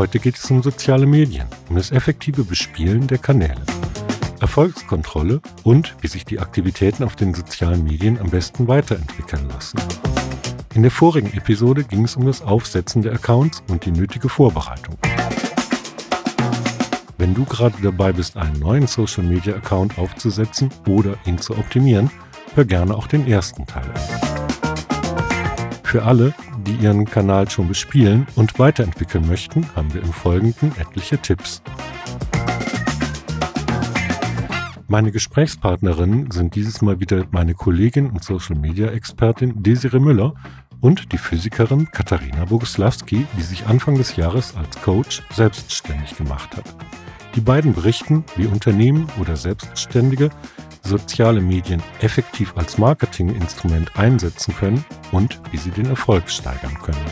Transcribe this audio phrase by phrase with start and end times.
[0.00, 3.60] Heute geht es um soziale Medien, um das effektive Bespielen der Kanäle.
[4.40, 9.78] Erfolgskontrolle und wie sich die Aktivitäten auf den sozialen Medien am besten weiterentwickeln lassen.
[10.74, 14.96] In der vorigen Episode ging es um das Aufsetzen der Accounts und die nötige Vorbereitung.
[17.18, 22.10] Wenn du gerade dabei bist, einen neuen Social Media Account aufzusetzen oder ihn zu optimieren,
[22.54, 24.30] hör gerne auch den ersten Teil an.
[25.82, 26.32] Für alle,
[26.64, 31.62] die ihren Kanal schon bespielen und weiterentwickeln möchten, haben wir im Folgenden etliche Tipps.
[34.88, 40.34] Meine Gesprächspartnerinnen sind dieses Mal wieder meine Kollegin und Social Media Expertin Desiree Müller
[40.80, 46.64] und die Physikerin Katharina Boguslawski, die sich Anfang des Jahres als Coach selbstständig gemacht hat.
[47.36, 50.30] Die beiden berichten, wie Unternehmen oder Selbstständige
[50.82, 57.04] soziale Medien effektiv als Marketinginstrument einsetzen können und wie sie den Erfolg steigern können.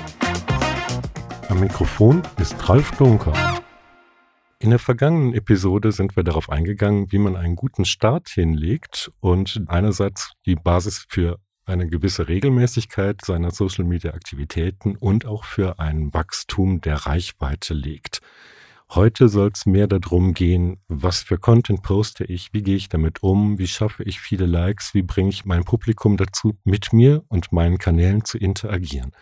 [1.49, 3.33] Am Mikrofon ist Ralf Dunker.
[4.61, 9.63] In der vergangenen Episode sind wir darauf eingegangen, wie man einen guten Start hinlegt und
[9.69, 17.07] einerseits die Basis für eine gewisse Regelmäßigkeit seiner Social-Media-Aktivitäten und auch für ein Wachstum der
[17.07, 18.21] Reichweite legt.
[18.91, 23.23] Heute soll es mehr darum gehen, was für Content poste ich, wie gehe ich damit
[23.23, 27.53] um, wie schaffe ich viele Likes, wie bringe ich mein Publikum dazu, mit mir und
[27.53, 29.13] meinen Kanälen zu interagieren.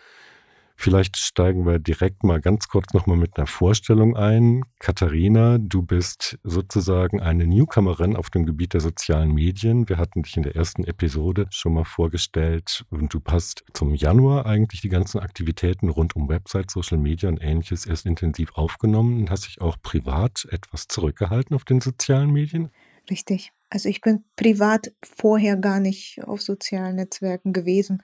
[0.79, 4.61] Vielleicht steigen wir direkt mal ganz kurz nochmal mit einer Vorstellung ein.
[4.77, 9.89] Katharina, du bist sozusagen eine Newcomerin auf dem Gebiet der sozialen Medien.
[9.89, 14.45] Wir hatten dich in der ersten Episode schon mal vorgestellt und du hast zum Januar
[14.45, 19.31] eigentlich die ganzen Aktivitäten rund um Website, Social Media und ähnliches erst intensiv aufgenommen und
[19.31, 22.69] hast dich auch privat etwas zurückgehalten auf den sozialen Medien.
[23.09, 23.51] Richtig.
[23.71, 28.03] Also ich bin privat vorher gar nicht auf sozialen Netzwerken gewesen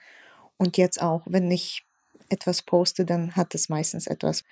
[0.56, 1.84] und jetzt auch, wenn ich
[2.34, 4.44] etwas poste, dann hat es meistens etwas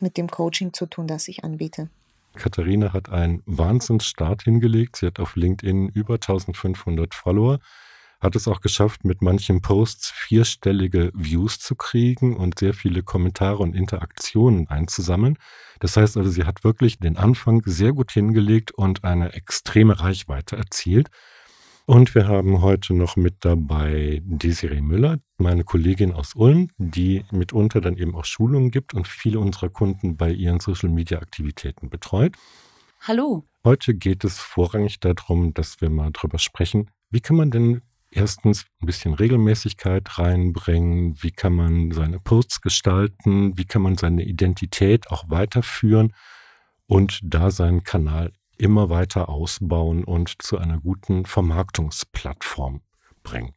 [0.00, 1.88] mit dem Coaching zu tun, das ich anbiete.
[2.34, 4.96] Katharina hat einen Wahnsinnsstart hingelegt.
[4.96, 7.58] Sie hat auf LinkedIn über 1500 Follower,
[8.20, 13.58] hat es auch geschafft, mit manchen Posts vierstellige Views zu kriegen und sehr viele Kommentare
[13.58, 15.36] und Interaktionen einzusammeln.
[15.80, 20.56] Das heißt also, sie hat wirklich den Anfang sehr gut hingelegt und eine extreme Reichweite
[20.56, 21.08] erzielt.
[21.88, 27.80] Und wir haben heute noch mit dabei Desiree Müller, meine Kollegin aus Ulm, die mitunter
[27.80, 32.36] dann eben auch Schulungen gibt und viele unserer Kunden bei ihren Social-Media-Aktivitäten betreut.
[33.00, 33.46] Hallo.
[33.64, 38.66] Heute geht es vorrangig darum, dass wir mal drüber sprechen, wie kann man denn erstens
[38.82, 45.10] ein bisschen Regelmäßigkeit reinbringen, wie kann man seine Posts gestalten, wie kann man seine Identität
[45.10, 46.12] auch weiterführen
[46.86, 52.82] und da seinen Kanal immer weiter ausbauen und zu einer guten Vermarktungsplattform
[53.22, 53.54] bringen.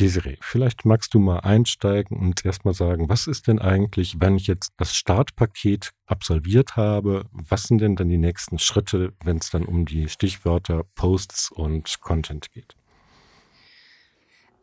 [0.00, 4.46] Desiree, vielleicht magst du mal einsteigen und erstmal sagen, was ist denn eigentlich, wenn ich
[4.46, 9.64] jetzt das Startpaket absolviert habe, was sind denn dann die nächsten Schritte, wenn es dann
[9.64, 12.74] um die Stichwörter Posts und Content geht?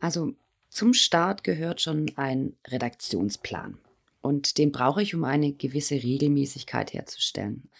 [0.00, 0.34] Also
[0.68, 3.78] zum Start gehört schon ein Redaktionsplan
[4.22, 7.70] und den brauche ich, um eine gewisse Regelmäßigkeit herzustellen.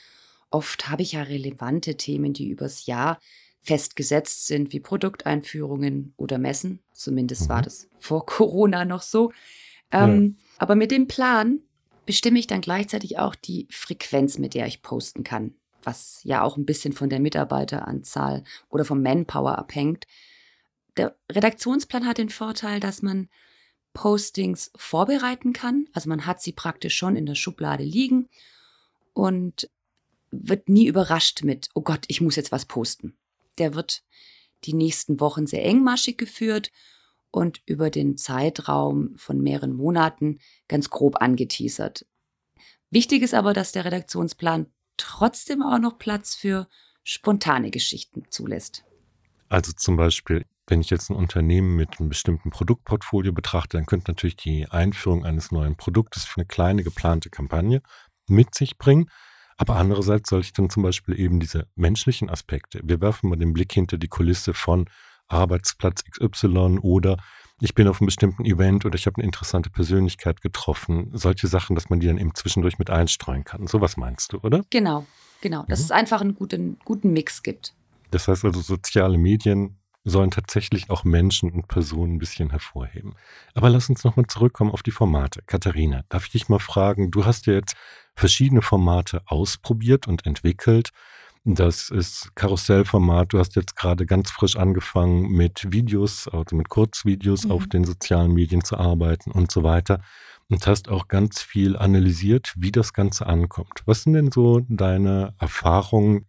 [0.50, 3.20] Oft habe ich ja relevante Themen, die übers Jahr
[3.62, 6.80] festgesetzt sind, wie Produkteinführungen oder Messen.
[6.92, 7.48] Zumindest mhm.
[7.48, 9.32] war das vor Corona noch so.
[9.90, 10.44] Ähm, ja.
[10.58, 11.60] Aber mit dem Plan
[12.06, 16.56] bestimme ich dann gleichzeitig auch die Frequenz, mit der ich posten kann, was ja auch
[16.56, 20.06] ein bisschen von der Mitarbeiteranzahl oder vom Manpower abhängt.
[20.96, 23.28] Der Redaktionsplan hat den Vorteil, dass man
[23.92, 25.86] Postings vorbereiten kann.
[25.92, 28.28] Also man hat sie praktisch schon in der Schublade liegen
[29.12, 29.68] und
[30.30, 33.16] wird nie überrascht mit, oh Gott, ich muss jetzt was posten.
[33.58, 34.02] Der wird
[34.64, 36.70] die nächsten Wochen sehr engmaschig geführt
[37.30, 42.06] und über den Zeitraum von mehreren Monaten ganz grob angeteasert.
[42.90, 46.68] Wichtig ist aber, dass der Redaktionsplan trotzdem auch noch Platz für
[47.04, 48.84] spontane Geschichten zulässt.
[49.48, 54.10] Also zum Beispiel, wenn ich jetzt ein Unternehmen mit einem bestimmten Produktportfolio betrachte, dann könnte
[54.10, 57.82] natürlich die Einführung eines neuen Produktes für eine kleine geplante Kampagne
[58.28, 59.08] mit sich bringen.
[59.60, 63.52] Aber andererseits soll ich dann zum Beispiel eben diese menschlichen Aspekte, wir werfen mal den
[63.52, 64.88] Blick hinter die Kulisse von
[65.28, 67.18] Arbeitsplatz XY oder
[67.60, 71.10] ich bin auf einem bestimmten Event oder ich habe eine interessante Persönlichkeit getroffen.
[71.12, 73.66] Solche Sachen, dass man die dann eben zwischendurch mit einstreuen kann.
[73.66, 74.64] So was meinst du, oder?
[74.70, 75.04] Genau,
[75.42, 75.66] genau.
[75.68, 75.84] Dass mhm.
[75.84, 77.74] es einfach einen guten, guten Mix gibt.
[78.12, 79.76] Das heißt also, soziale Medien
[80.10, 83.14] sollen tatsächlich auch Menschen und Personen ein bisschen hervorheben.
[83.54, 85.42] Aber lass uns nochmal zurückkommen auf die Formate.
[85.46, 87.76] Katharina, darf ich dich mal fragen, du hast ja jetzt
[88.14, 90.90] verschiedene Formate ausprobiert und entwickelt.
[91.44, 93.32] Das ist Karussellformat.
[93.32, 97.52] Du hast jetzt gerade ganz frisch angefangen mit Videos, also mit Kurzvideos mhm.
[97.52, 100.02] auf den sozialen Medien zu arbeiten und so weiter.
[100.50, 103.82] und hast auch ganz viel analysiert, wie das Ganze ankommt.
[103.86, 106.26] Was sind denn so deine Erfahrungen,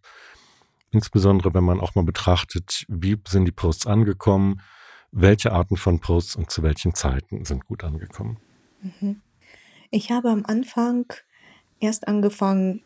[0.92, 4.60] insbesondere wenn man auch mal betrachtet, wie sind die Posts angekommen,
[5.10, 8.38] welche Arten von Posts und zu welchen Zeiten sind gut angekommen?
[8.80, 9.20] Mhm.
[9.90, 11.12] Ich habe am Anfang
[11.80, 12.82] erst angefangen,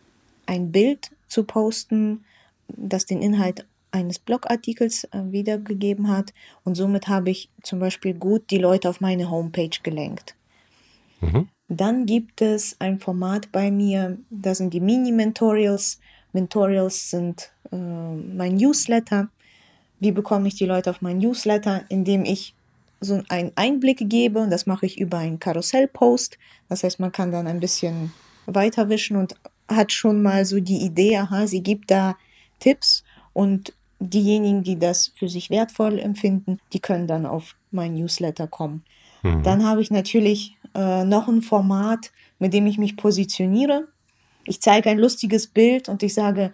[0.47, 2.25] ein Bild zu posten,
[2.69, 6.33] das den Inhalt eines Blogartikels äh, wiedergegeben hat.
[6.65, 10.35] Und somit habe ich zum Beispiel gut die Leute auf meine Homepage gelenkt.
[11.21, 11.49] Mhm.
[11.69, 15.99] Dann gibt es ein Format bei mir, das sind die Mini-Mentorials.
[16.37, 19.29] Mentorials sind äh, mein Newsletter.
[20.01, 21.85] Wie bekomme ich die Leute auf mein Newsletter?
[21.89, 22.55] Indem ich
[23.01, 26.39] so einen Einblick gebe und das mache ich über einen Karussellpost.
[26.69, 28.13] Das heißt, man kann dann ein bisschen
[28.45, 29.35] weiterwischen und
[29.69, 32.17] hat schon mal so die Idee, aha, sie gibt da
[32.61, 33.03] Tipps
[33.33, 38.85] und diejenigen, die das für sich wertvoll empfinden, die können dann auf mein Newsletter kommen.
[39.23, 39.43] Mhm.
[39.43, 43.89] Dann habe ich natürlich äh, noch ein Format, mit dem ich mich positioniere.
[44.47, 46.53] Ich zeige ein lustiges Bild und ich sage,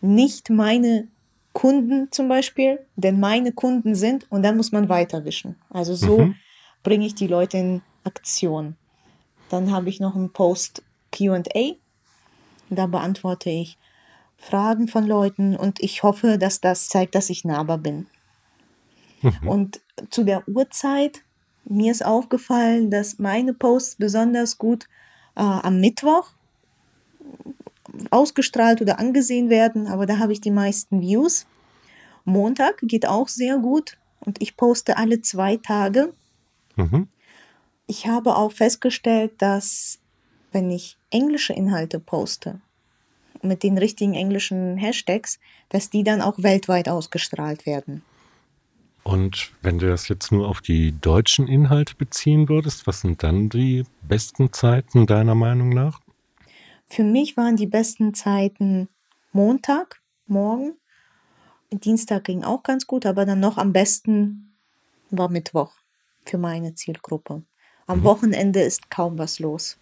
[0.00, 1.08] nicht meine
[1.52, 5.56] Kunden zum Beispiel, denn meine Kunden sind und dann muss man weiterwischen.
[5.70, 6.34] Also so mhm.
[6.82, 8.76] bringe ich die Leute in Aktion.
[9.48, 11.42] Dann habe ich noch einen Post QA.
[12.70, 13.78] Da beantworte ich
[14.36, 18.06] Fragen von Leuten und ich hoffe, dass das zeigt, dass ich nahbar bin.
[19.22, 19.48] Mhm.
[19.48, 19.80] Und
[20.10, 21.22] zu der Uhrzeit,
[21.64, 24.84] mir ist aufgefallen, dass meine Posts besonders gut
[25.34, 26.30] äh, am Mittwoch
[28.10, 31.46] ausgestrahlt oder angesehen werden, aber da habe ich die meisten Views.
[32.24, 36.12] Montag geht auch sehr gut und ich poste alle zwei Tage.
[36.76, 37.08] Mhm.
[37.86, 39.98] Ich habe auch festgestellt, dass
[40.52, 42.60] wenn ich englische Inhalte poste,
[43.42, 45.38] mit den richtigen englischen Hashtags,
[45.68, 48.02] dass die dann auch weltweit ausgestrahlt werden.
[49.04, 53.48] Und wenn du das jetzt nur auf die deutschen Inhalte beziehen würdest, was sind dann
[53.48, 56.00] die besten Zeiten deiner Meinung nach?
[56.88, 58.88] Für mich waren die besten Zeiten
[59.32, 60.72] Montag, morgen.
[61.70, 64.56] Dienstag ging auch ganz gut, aber dann noch am besten
[65.10, 65.74] war Mittwoch
[66.24, 67.42] für meine Zielgruppe.
[67.86, 68.04] Am mhm.
[68.04, 69.78] Wochenende ist kaum was los.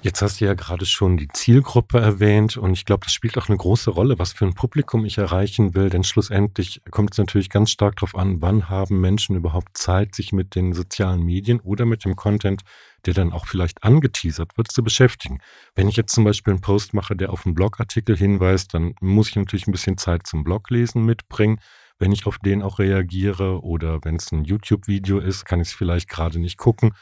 [0.00, 3.48] Jetzt hast du ja gerade schon die Zielgruppe erwähnt und ich glaube, das spielt auch
[3.48, 7.50] eine große Rolle, was für ein Publikum ich erreichen will, denn schlussendlich kommt es natürlich
[7.50, 11.84] ganz stark darauf an, wann haben Menschen überhaupt Zeit, sich mit den sozialen Medien oder
[11.84, 12.62] mit dem Content,
[13.06, 15.40] der dann auch vielleicht angeteasert wird, zu beschäftigen.
[15.74, 19.30] Wenn ich jetzt zum Beispiel einen Post mache, der auf einen Blogartikel hinweist, dann muss
[19.30, 21.60] ich natürlich ein bisschen Zeit zum Bloglesen mitbringen.
[21.98, 25.74] Wenn ich auf den auch reagiere oder wenn es ein YouTube-Video ist, kann ich es
[25.74, 26.92] vielleicht gerade nicht gucken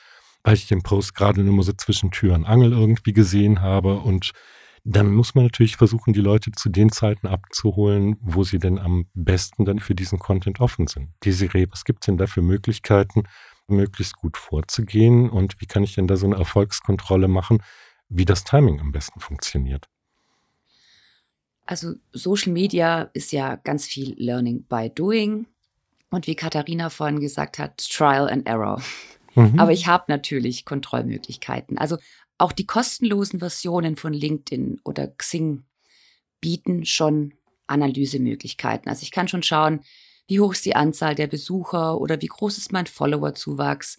[0.46, 3.98] weil ich den Post gerade nur so zwischen Tür und Angel irgendwie gesehen habe.
[3.98, 4.30] Und
[4.84, 9.06] dann muss man natürlich versuchen, die Leute zu den Zeiten abzuholen, wo sie denn am
[9.12, 11.08] besten dann für diesen Content offen sind.
[11.24, 13.24] Desiree, was gibt es denn da für Möglichkeiten,
[13.66, 15.28] möglichst gut vorzugehen?
[15.28, 17.60] Und wie kann ich denn da so eine Erfolgskontrolle machen,
[18.08, 19.88] wie das Timing am besten funktioniert?
[21.64, 25.46] Also Social Media ist ja ganz viel Learning by Doing.
[26.10, 28.80] Und wie Katharina vorhin gesagt hat, Trial and Error.
[29.36, 29.58] Mhm.
[29.58, 31.78] Aber ich habe natürlich Kontrollmöglichkeiten.
[31.78, 31.98] Also
[32.38, 35.64] auch die kostenlosen Versionen von LinkedIn oder Xing
[36.40, 37.34] bieten schon
[37.66, 38.88] Analysemöglichkeiten.
[38.88, 39.80] Also ich kann schon schauen,
[40.28, 43.98] wie hoch ist die Anzahl der Besucher oder wie groß ist mein Followerzuwachs,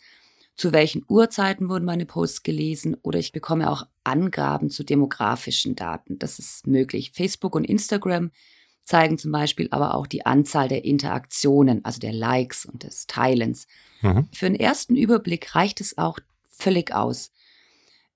[0.55, 6.19] zu welchen Uhrzeiten wurden meine Posts gelesen oder ich bekomme auch Angaben zu demografischen Daten.
[6.19, 7.11] Das ist möglich.
[7.13, 8.31] Facebook und Instagram
[8.83, 13.67] zeigen zum Beispiel aber auch die Anzahl der Interaktionen, also der Likes und des Teilens.
[14.01, 14.29] Mhm.
[14.33, 17.31] Für einen ersten Überblick reicht es auch völlig aus.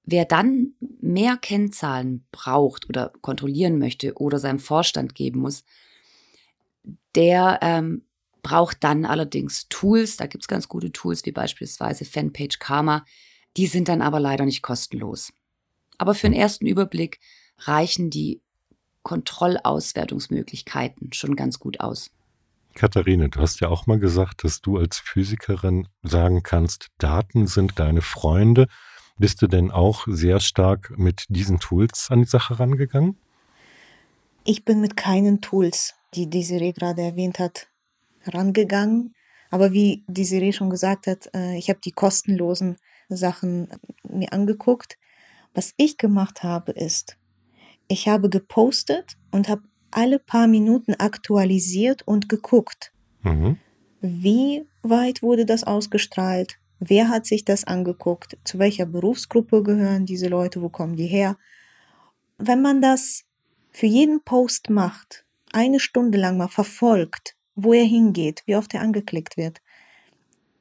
[0.03, 5.63] Wer dann mehr Kennzahlen braucht oder kontrollieren möchte oder seinem Vorstand geben muss,
[7.15, 8.03] der ähm,
[8.41, 10.17] braucht dann allerdings Tools.
[10.17, 13.05] Da gibt es ganz gute Tools wie beispielsweise Fanpage Karma.
[13.57, 15.31] Die sind dann aber leider nicht kostenlos.
[15.97, 17.19] Aber für einen ersten Überblick
[17.59, 18.41] reichen die
[19.03, 22.09] Kontrollauswertungsmöglichkeiten schon ganz gut aus.
[22.73, 27.79] Katharine, du hast ja auch mal gesagt, dass du als Physikerin sagen kannst, Daten sind
[27.79, 28.67] deine Freunde.
[29.17, 33.17] Bist du denn auch sehr stark mit diesen Tools an die Sache rangegangen?
[34.43, 37.67] Ich bin mit keinen Tools, die Desiree gerade erwähnt hat,
[38.25, 39.13] rangegangen.
[39.51, 42.77] Aber wie Desiree schon gesagt hat, äh, ich habe die kostenlosen
[43.09, 43.69] Sachen
[44.03, 44.97] mir angeguckt.
[45.53, 47.17] Was ich gemacht habe, ist,
[47.87, 52.91] ich habe gepostet und habe alle paar Minuten aktualisiert und geguckt.
[53.23, 53.57] Mhm.
[54.01, 56.57] Wie weit wurde das ausgestrahlt?
[56.79, 58.37] Wer hat sich das angeguckt?
[58.43, 60.61] Zu welcher Berufsgruppe gehören diese Leute?
[60.61, 61.37] Wo kommen die her?
[62.39, 63.25] Wenn man das
[63.71, 68.81] für jeden Post macht, eine Stunde lang mal verfolgt, wo er hingeht, wie oft er
[68.81, 69.61] angeklickt wird,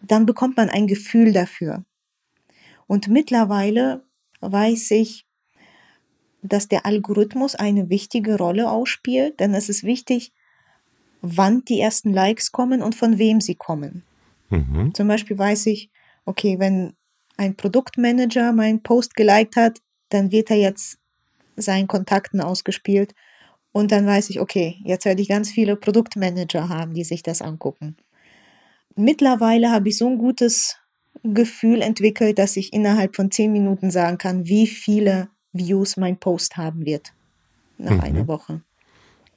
[0.03, 1.85] dann bekommt man ein Gefühl dafür.
[2.87, 4.05] Und mittlerweile
[4.41, 5.27] weiß ich,
[6.43, 10.33] dass der Algorithmus eine wichtige Rolle ausspielt, denn es ist wichtig,
[11.23, 14.05] wann die ersten Likes kommen und von wem sie kommen.
[14.49, 14.95] Mhm.
[14.95, 15.91] Zum Beispiel weiß ich,
[16.25, 16.95] okay, wenn
[17.37, 20.99] ein Produktmanager meinen Post geliked hat, dann wird er jetzt
[21.57, 23.15] seinen Kontakten ausgespielt
[23.73, 27.43] und dann weiß ich, okay, jetzt werde ich ganz viele Produktmanager haben, die sich das
[27.43, 27.97] angucken.
[28.97, 30.79] Mittlerweile habe ich so ein gutes
[31.23, 36.57] Gefühl entwickelt, dass ich innerhalb von zehn Minuten sagen kann, wie viele Views mein Post
[36.57, 37.13] haben wird
[37.79, 38.01] nach mhm.
[38.01, 38.61] einer Woche.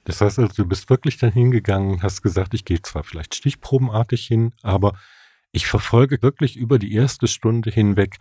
[0.05, 4.25] Das heißt also, du bist wirklich dann hingegangen hast gesagt, ich gehe zwar vielleicht stichprobenartig
[4.27, 4.93] hin, aber
[5.51, 8.17] ich verfolge wirklich über die erste Stunde hinweg,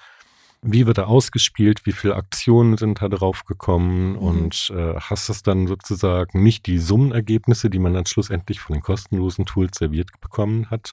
[0.65, 4.19] wie wird er ausgespielt, wie viele Aktionen sind da drauf gekommen mhm.
[4.19, 8.83] und äh, hast es dann sozusagen nicht die Summenergebnisse, die man dann schlussendlich von den
[8.83, 10.93] kostenlosen Tools serviert bekommen hat,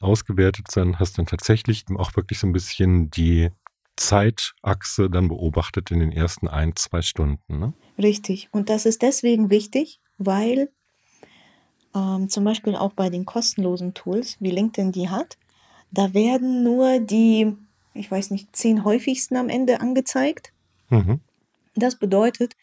[0.00, 3.50] ausgewertet, sondern hast dann tatsächlich auch wirklich so ein bisschen die
[3.96, 7.58] Zeitachse dann beobachtet in den ersten ein, zwei Stunden.
[7.58, 7.72] Ne?
[7.98, 8.48] Richtig.
[8.52, 10.70] Und das ist deswegen wichtig, weil
[11.94, 15.38] ähm, zum Beispiel auch bei den kostenlosen Tools, wie LinkedIn die hat,
[15.90, 17.56] da werden nur die,
[17.94, 20.52] ich weiß nicht, zehn häufigsten am Ende angezeigt.
[20.90, 21.20] Mhm.
[21.76, 22.54] Das bedeutet,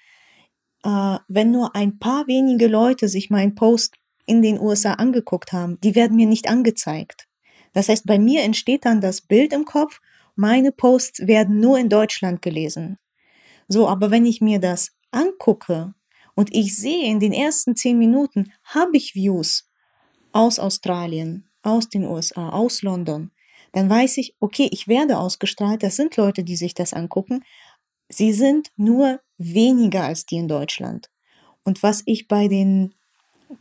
[0.84, 3.96] äh, wenn nur ein paar wenige Leute sich meinen Post
[4.26, 7.28] in den USA angeguckt haben, die werden mir nicht angezeigt.
[7.74, 10.02] Das heißt, bei mir entsteht dann das Bild im Kopf,
[10.36, 12.98] meine Posts werden nur in Deutschland gelesen.
[13.68, 15.94] So, aber wenn ich mir das angucke
[16.36, 19.70] und ich sehe in den ersten zehn Minuten, habe ich Views
[20.32, 23.32] aus Australien, aus den USA, aus London,
[23.72, 27.44] dann weiß ich, okay, ich werde ausgestrahlt, das sind Leute, die sich das angucken.
[28.10, 31.10] Sie sind nur weniger als die in Deutschland.
[31.64, 32.94] Und was ich bei den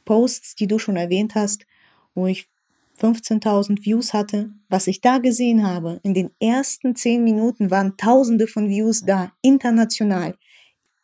[0.05, 1.67] Posts, die du schon erwähnt hast,
[2.15, 2.49] wo ich
[3.01, 8.47] 15.000 Views hatte, was ich da gesehen habe, in den ersten zehn Minuten waren Tausende
[8.47, 10.37] von Views da, international.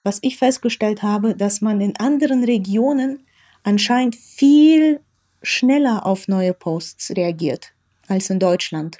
[0.05, 3.27] Was ich festgestellt habe, dass man in anderen Regionen
[3.63, 5.01] anscheinend viel
[5.43, 7.73] schneller auf neue Posts reagiert
[8.07, 8.99] als in Deutschland.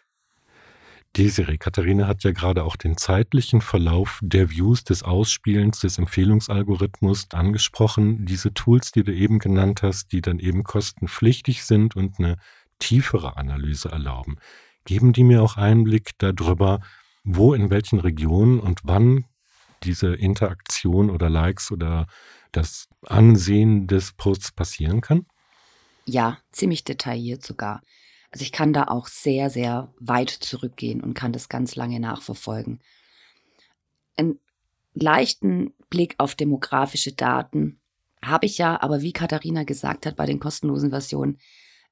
[1.17, 7.29] Desiree, Katharina hat ja gerade auch den zeitlichen Verlauf der Views des Ausspielens des Empfehlungsalgorithmus
[7.31, 8.27] angesprochen.
[8.27, 12.37] Diese Tools, die du eben genannt hast, die dann eben kostenpflichtig sind und eine
[12.79, 14.37] tiefere Analyse erlauben,
[14.85, 16.81] geben die mir auch Einblick darüber,
[17.25, 19.25] wo in welchen Regionen und wann
[19.83, 22.07] diese Interaktion oder Likes oder
[22.53, 25.27] das Ansehen des Posts passieren kann?
[26.07, 27.83] Ja, ziemlich detailliert sogar.
[28.31, 32.81] Also ich kann da auch sehr, sehr weit zurückgehen und kann das ganz lange nachverfolgen.
[34.17, 34.39] Einen
[34.95, 37.81] leichten Blick auf demografische Daten
[38.23, 41.39] habe ich ja, aber wie Katharina gesagt hat, bei den kostenlosen Versionen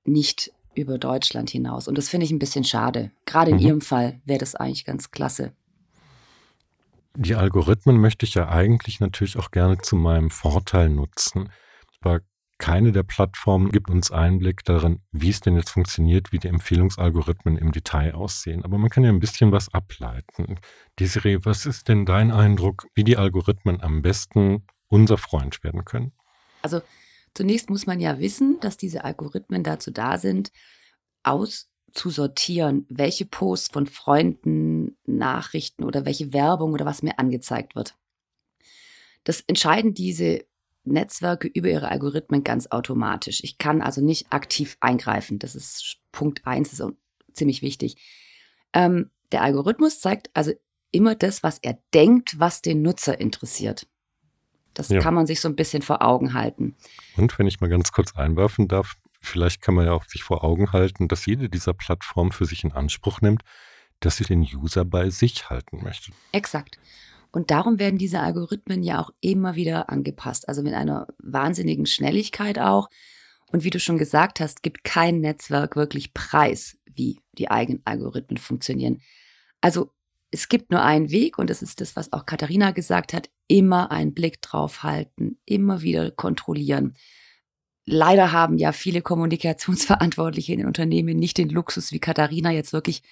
[0.05, 1.89] nicht über Deutschland hinaus.
[1.89, 3.11] Und das finde ich ein bisschen schade.
[3.27, 3.63] Gerade in mhm.
[3.63, 5.53] Ihrem Fall wäre das eigentlich ganz klasse.
[7.17, 11.51] Die Algorithmen möchte ich ja eigentlich natürlich auch gerne zu meinem Vorteil nutzen.
[12.01, 12.21] Aber
[12.59, 17.59] keine der Plattformen gibt uns Einblick darin, wie es denn jetzt funktioniert, wie die Empfehlungsalgorithmen
[17.59, 18.65] im Detail aussehen.
[18.65, 20.59] Aber man kann ja ein bisschen was ableiten.
[20.99, 26.13] Desiree, was ist denn dein Eindruck, wie die Algorithmen am besten unser Freund werden können?
[26.63, 26.81] Also
[27.35, 30.53] Zunächst muss man ja wissen, dass diese Algorithmen dazu da sind,
[31.25, 37.97] auszusortieren, welche Posts von Freunden, Nachrichten oder welche Werbung oder was mir angezeigt wird.
[39.25, 40.45] Das entscheiden diese
[40.85, 43.43] Netzwerke über ihre Algorithmen ganz automatisch.
[43.43, 45.39] Ich kann also nicht aktiv eingreifen.
[45.39, 46.95] Das ist Punkt eins, das ist
[47.33, 47.97] ziemlich wichtig.
[48.73, 50.53] Ähm, der Algorithmus zeigt also
[50.91, 53.89] immer das, was er denkt, was den Nutzer interessiert.
[54.75, 55.01] Das ja.
[55.01, 56.77] kann man sich so ein bisschen vor Augen halten.
[57.17, 60.45] Und wenn ich mal ganz kurz einwerfen darf, vielleicht kann man ja auch sich vor
[60.45, 63.43] Augen halten, dass jede dieser Plattformen für sich in Anspruch nimmt,
[64.01, 66.13] dass sie den User bei sich halten möchte.
[66.33, 66.79] Exakt.
[67.33, 72.59] Und darum werden diese Algorithmen ja auch immer wieder angepasst, also mit einer wahnsinnigen Schnelligkeit
[72.59, 72.89] auch.
[73.51, 78.39] Und wie du schon gesagt hast, gibt kein Netzwerk wirklich Preis, wie die eigenen Algorithmen
[78.39, 79.01] funktionieren.
[79.61, 79.91] Also
[80.31, 83.91] es gibt nur einen Weg und das ist das, was auch Katharina gesagt hat, immer
[83.91, 86.97] einen Blick drauf halten, immer wieder kontrollieren.
[87.87, 93.03] Leider haben ja viele Kommunikationsverantwortliche in den Unternehmen nicht den Luxus wie Katharina jetzt wirklich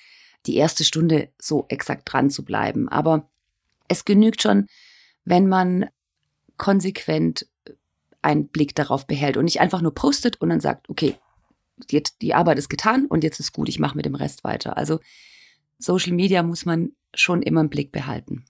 [0.46, 2.88] die erste Stunde so exakt dran zu bleiben.
[2.88, 3.28] Aber
[3.88, 4.66] es genügt schon,
[5.24, 5.86] wenn man
[6.56, 7.46] konsequent
[8.22, 11.16] einen Blick darauf behält und nicht einfach nur postet und dann sagt, okay,
[11.90, 14.76] die, die Arbeit ist getan und jetzt ist gut, ich mache mit dem Rest weiter.
[14.76, 15.00] Also
[15.78, 18.44] Social Media muss man schon immer im Blick behalten.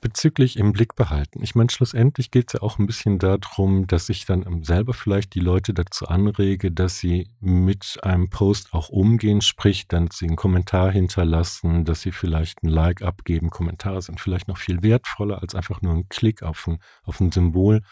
[0.00, 1.42] Bezüglich im Blick behalten.
[1.42, 5.34] Ich meine, schlussendlich geht es ja auch ein bisschen darum, dass ich dann selber vielleicht
[5.34, 10.36] die Leute dazu anrege, dass sie mit einem Post auch umgehen, sprich, dass sie einen
[10.36, 13.50] Kommentar hinterlassen, dass sie vielleicht ein Like abgeben.
[13.50, 17.32] Kommentare sind vielleicht noch viel wertvoller als einfach nur ein Klick auf ein, auf ein
[17.32, 17.82] Symbol.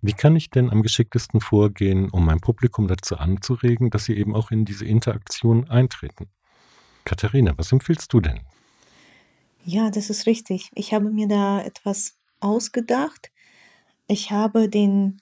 [0.00, 4.34] Wie kann ich denn am geschicktesten vorgehen, um mein Publikum dazu anzuregen, dass sie eben
[4.34, 6.28] auch in diese Interaktion eintreten?
[7.04, 8.40] Katharina, was empfiehlst du denn?
[9.64, 10.70] Ja, das ist richtig.
[10.74, 13.30] Ich habe mir da etwas ausgedacht.
[14.08, 15.20] Ich habe den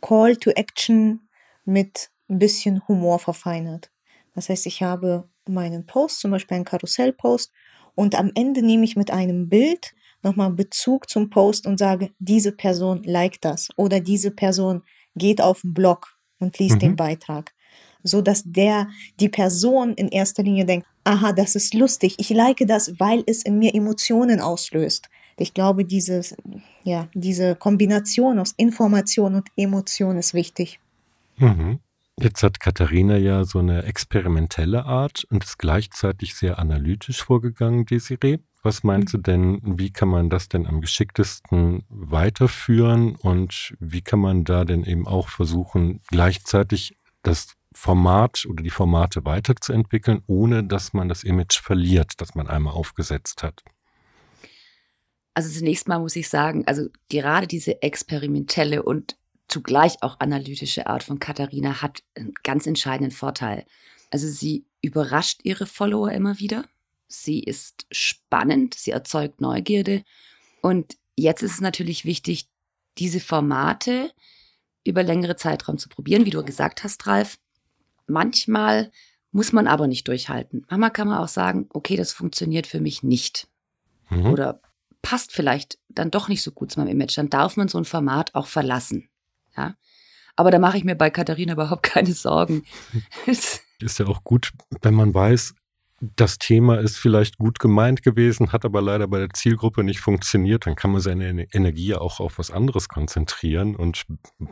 [0.00, 1.28] Call to Action
[1.64, 3.90] mit ein bisschen Humor verfeinert.
[4.34, 7.50] Das heißt, ich habe meinen Post, zum Beispiel einen Karussellpost,
[7.94, 12.52] und am Ende nehme ich mit einem Bild nochmal Bezug zum Post und sage, diese
[12.52, 14.82] Person liked das oder diese Person
[15.16, 16.80] geht auf den Blog und liest mhm.
[16.80, 17.54] den Beitrag
[18.02, 18.88] so dass der,
[19.20, 23.42] die Person in erster Linie denkt, aha, das ist lustig, ich like das, weil es
[23.42, 25.08] in mir Emotionen auslöst.
[25.38, 26.36] Ich glaube, dieses,
[26.82, 30.80] ja, diese Kombination aus Information und Emotion ist wichtig.
[31.36, 31.78] Mhm.
[32.20, 38.38] Jetzt hat Katharina ja so eine experimentelle Art und ist gleichzeitig sehr analytisch vorgegangen, Desiree.
[38.64, 44.18] Was meinst du denn, wie kann man das denn am geschicktesten weiterführen und wie kann
[44.18, 50.92] man da denn eben auch versuchen, gleichzeitig das Format oder die Formate weiterzuentwickeln, ohne dass
[50.92, 53.62] man das Image verliert, das man einmal aufgesetzt hat?
[55.34, 61.02] Also zunächst mal muss ich sagen, also gerade diese experimentelle und zugleich auch analytische Art
[61.02, 63.64] von Katharina hat einen ganz entscheidenden Vorteil.
[64.10, 66.64] Also sie überrascht ihre Follower immer wieder.
[67.06, 70.02] Sie ist spannend, sie erzeugt Neugierde.
[70.60, 72.48] Und jetzt ist es natürlich wichtig,
[72.98, 74.12] diese Formate
[74.84, 77.38] über längere Zeitraum zu probieren, wie du gesagt hast, Ralf.
[78.08, 78.90] Manchmal
[79.30, 80.64] muss man aber nicht durchhalten.
[80.68, 83.48] Manchmal kann man auch sagen, okay, das funktioniert für mich nicht.
[84.10, 84.26] Mhm.
[84.26, 84.60] Oder
[85.02, 87.16] passt vielleicht dann doch nicht so gut zu meinem Image.
[87.16, 89.08] Dann darf man so ein Format auch verlassen.
[89.56, 89.76] Ja.
[90.36, 92.64] Aber da mache ich mir bei Katharina überhaupt keine Sorgen.
[93.26, 95.54] Ist ja auch gut, wenn man weiß,
[96.00, 100.66] das Thema ist vielleicht gut gemeint gewesen, hat aber leider bei der Zielgruppe nicht funktioniert,
[100.66, 104.06] dann kann man seine Energie auch auf was anderes konzentrieren und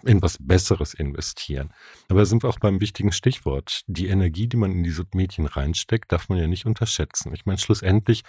[0.04, 1.72] in was Besseres investieren.
[2.09, 3.82] Aber da sind wir auch beim wichtigen Stichwort.
[3.87, 7.32] Die Energie, die man in diese Medien reinsteckt, darf man ja nicht unterschätzen.
[7.32, 8.22] Ich meine, schlussendlich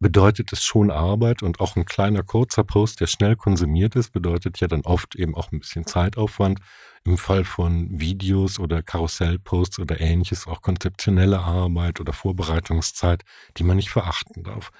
[0.00, 4.60] bedeutet es schon Arbeit und auch ein kleiner kurzer Post, der schnell konsumiert ist, bedeutet
[4.60, 6.60] ja dann oft eben auch ein bisschen Zeitaufwand.
[7.04, 13.24] Im Fall von Videos oder Karussellposts oder ähnliches auch konzeptionelle Arbeit oder Vorbereitungszeit,
[13.56, 14.72] die man nicht verachten darf.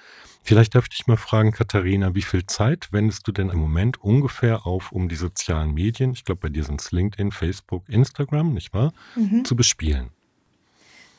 [0.43, 4.01] Vielleicht darf ich dich mal fragen, Katharina, wie viel Zeit wendest du denn im Moment
[4.01, 8.53] ungefähr auf, um die sozialen Medien, ich glaube bei dir sind es LinkedIn, Facebook, Instagram,
[8.53, 9.43] nicht wahr, mhm.
[9.43, 10.09] zu bespielen?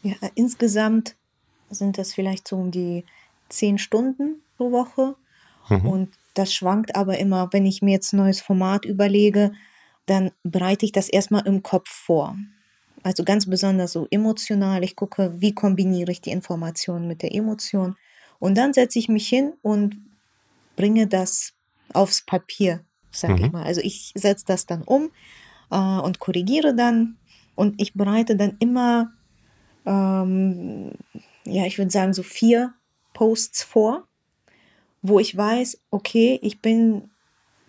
[0.03, 1.17] Ja, insgesamt
[1.71, 3.05] sind das vielleicht so um die
[3.51, 5.17] zehn Stunden pro Woche.
[5.69, 5.87] Mhm.
[5.87, 9.53] Und das schwankt aber immer, wenn ich mir jetzt ein neues Format überlege,
[10.07, 12.37] dann bereite ich das erstmal im Kopf vor.
[13.03, 14.85] Also ganz besonders so emotional.
[14.85, 17.97] Ich gucke, wie kombiniere ich die Information mit der Emotion.
[18.39, 19.97] Und dann setze ich mich hin und
[20.77, 21.53] bringe das
[21.93, 23.45] aufs Papier, sag mhm.
[23.45, 23.65] ich mal.
[23.65, 25.11] Also ich setze das dann um
[25.71, 27.17] äh, und korrigiere dann.
[27.55, 29.13] Und ich bereite dann immer,
[29.85, 30.93] ähm,
[31.45, 32.75] ja, ich würde sagen, so vier
[33.15, 34.09] Posts vor,
[35.03, 37.11] wo ich weiß, okay, ich bin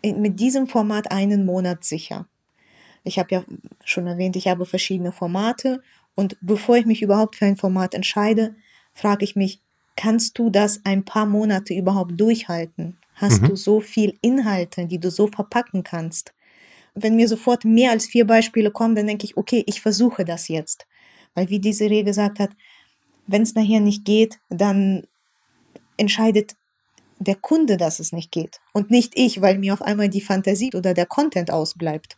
[0.04, 2.28] mit diesem Format einen Monat sicher.
[3.04, 3.44] Ich habe ja
[3.84, 5.82] schon erwähnt, ich habe verschiedene Formate
[6.16, 8.56] und bevor ich mich überhaupt für ein Format entscheide,
[8.94, 9.62] frage ich mich,
[9.96, 12.98] kannst du das ein paar Monate überhaupt durchhalten?
[13.16, 13.50] Hast mhm.
[13.50, 16.34] du so viel Inhalte, die du so verpacken kannst?
[16.94, 20.48] Wenn mir sofort mehr als vier Beispiele kommen, dann denke ich, okay, ich versuche das
[20.48, 20.88] jetzt.
[21.34, 22.52] Weil wie diese Rede gesagt hat,
[23.28, 25.08] wenn es nachher nicht geht, dann
[25.98, 26.56] entscheidet
[27.20, 30.72] der Kunde, dass es nicht geht und nicht ich, weil mir auf einmal die Fantasie
[30.74, 32.18] oder der Content ausbleibt.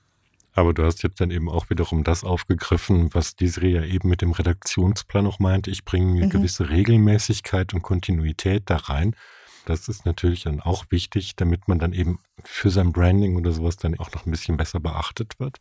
[0.54, 4.22] Aber du hast jetzt dann eben auch wiederum das aufgegriffen, was Desiree ja eben mit
[4.22, 5.72] dem Redaktionsplan noch meinte.
[5.72, 6.30] Ich bringe eine mhm.
[6.30, 9.16] gewisse Regelmäßigkeit und Kontinuität da rein.
[9.66, 13.78] Das ist natürlich dann auch wichtig, damit man dann eben für sein Branding oder sowas
[13.78, 15.58] dann auch noch ein bisschen besser beachtet wird.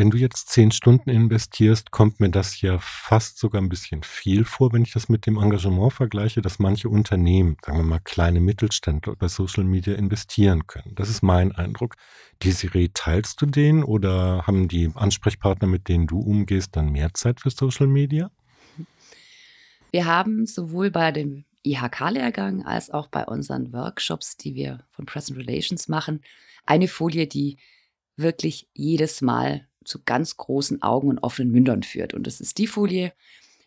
[0.00, 4.46] Wenn du jetzt zehn Stunden investierst, kommt mir das ja fast sogar ein bisschen viel
[4.46, 8.40] vor, wenn ich das mit dem Engagement vergleiche, dass manche Unternehmen, sagen wir mal kleine
[8.40, 10.94] Mittelständler bei Social Media investieren können.
[10.94, 11.96] Das ist mein Eindruck.
[12.42, 17.42] Desiree, teilst du den oder haben die Ansprechpartner, mit denen du umgehst, dann mehr Zeit
[17.42, 18.30] für Social Media?
[19.90, 25.30] Wir haben sowohl bei dem IHK-Lehrgang als auch bei unseren Workshops, die wir von Press
[25.30, 26.22] Relations machen,
[26.64, 27.58] eine Folie, die
[28.16, 32.14] wirklich jedes Mal zu ganz großen Augen und offenen Mündern führt.
[32.14, 33.12] Und das ist die Folie,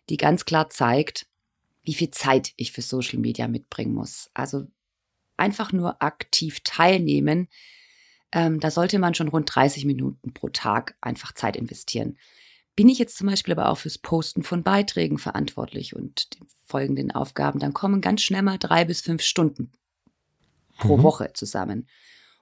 [0.09, 1.27] die ganz klar zeigt,
[1.83, 4.31] wie viel Zeit ich für Social Media mitbringen muss.
[4.33, 4.65] Also
[5.37, 7.47] einfach nur aktiv teilnehmen,
[8.31, 12.17] ähm, da sollte man schon rund 30 Minuten pro Tag einfach Zeit investieren.
[12.75, 17.11] Bin ich jetzt zum Beispiel aber auch fürs Posten von Beiträgen verantwortlich und den folgenden
[17.11, 19.71] Aufgaben, dann kommen ganz schnell mal drei bis fünf Stunden
[20.79, 21.03] pro mhm.
[21.03, 21.87] Woche zusammen.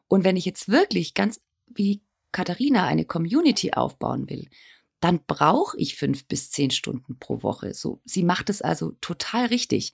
[0.07, 4.47] Und wenn ich jetzt wirklich ganz wie Katharina eine Community aufbauen will,
[4.99, 7.73] dann brauche ich fünf bis zehn Stunden pro Woche.
[7.73, 9.93] So, sie macht es also total richtig.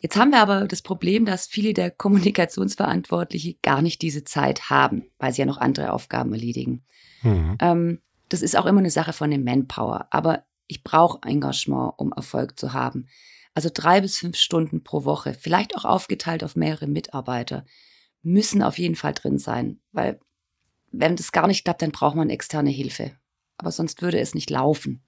[0.00, 5.04] Jetzt haben wir aber das Problem, dass viele der Kommunikationsverantwortliche gar nicht diese Zeit haben,
[5.18, 6.82] weil sie ja noch andere Aufgaben erledigen.
[7.22, 7.56] Mhm.
[7.60, 10.08] Ähm, das ist auch immer eine Sache von dem Manpower.
[10.10, 13.06] Aber ich brauche Engagement, um Erfolg zu haben.
[13.54, 17.64] Also drei bis fünf Stunden pro Woche, vielleicht auch aufgeteilt auf mehrere Mitarbeiter,
[18.22, 20.18] müssen auf jeden Fall drin sein, weil
[20.92, 23.12] wenn das gar nicht klappt, dann braucht man externe Hilfe.
[23.58, 25.02] Aber sonst würde es nicht laufen.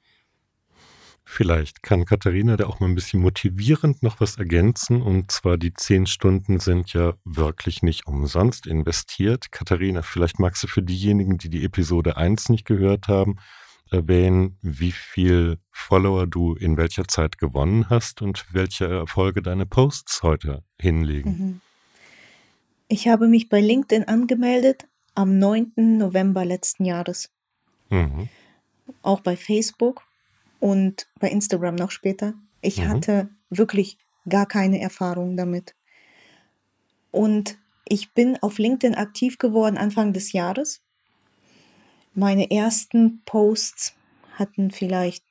[1.26, 5.00] Vielleicht kann Katharina da auch mal ein bisschen motivierend noch was ergänzen.
[5.00, 9.50] Und zwar die zehn Stunden sind ja wirklich nicht umsonst investiert.
[9.50, 13.36] Katharina, vielleicht magst du für diejenigen, die die Episode 1 nicht gehört haben,
[13.90, 20.22] erwähnen, wie viel Follower du in welcher Zeit gewonnen hast und welche Erfolge deine Posts
[20.22, 21.30] heute hinlegen.
[21.30, 21.60] Mhm.
[22.88, 25.72] Ich habe mich bei LinkedIn angemeldet am 9.
[25.76, 27.30] November letzten Jahres.
[27.90, 28.28] Mhm.
[29.02, 30.02] Auch bei Facebook
[30.60, 32.34] und bei Instagram noch später.
[32.60, 32.88] Ich mhm.
[32.88, 33.98] hatte wirklich
[34.28, 35.74] gar keine Erfahrung damit.
[37.10, 40.82] Und ich bin auf LinkedIn aktiv geworden Anfang des Jahres.
[42.14, 43.94] Meine ersten Posts
[44.36, 45.24] hatten vielleicht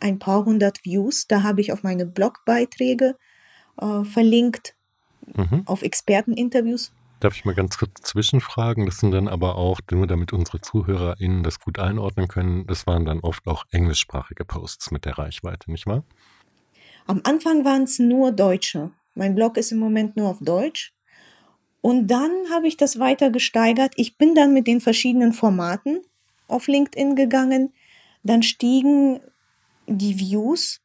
[0.00, 1.26] ein paar hundert Views.
[1.26, 3.16] Da habe ich auf meine Blogbeiträge
[3.80, 4.74] äh, verlinkt,
[5.34, 5.62] mhm.
[5.66, 6.92] auf Experteninterviews
[7.24, 8.84] Darf ich mal ganz kurz zwischenfragen?
[8.84, 13.06] Das sind dann aber auch, nur damit unsere ZuhörerInnen das gut einordnen können, das waren
[13.06, 16.04] dann oft auch englischsprachige Posts mit der Reichweite, nicht wahr?
[17.06, 18.90] Am Anfang waren es nur Deutsche.
[19.14, 20.92] Mein Blog ist im Moment nur auf Deutsch.
[21.80, 23.94] Und dann habe ich das weiter gesteigert.
[23.96, 26.02] Ich bin dann mit den verschiedenen Formaten
[26.46, 27.72] auf LinkedIn gegangen.
[28.22, 29.20] Dann stiegen
[29.86, 30.82] die Views.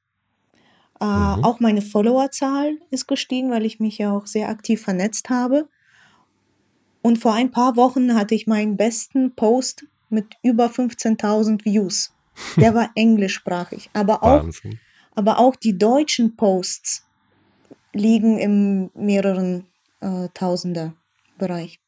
[1.01, 1.43] Äh, mhm.
[1.43, 5.67] Auch meine Followerzahl ist gestiegen, weil ich mich ja auch sehr aktiv vernetzt habe.
[7.01, 12.13] Und vor ein paar Wochen hatte ich meinen besten Post mit über 15.000 Views.
[12.57, 13.89] Der war englischsprachig.
[13.93, 14.47] Aber auch,
[15.15, 17.05] aber auch die deutschen Posts
[17.93, 19.65] liegen im mehreren
[20.01, 20.93] äh, Tausender
[21.37, 21.79] Bereich.